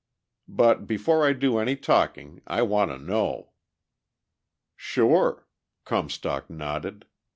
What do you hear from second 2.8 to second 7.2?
to know." "Sure," Comstock nodded.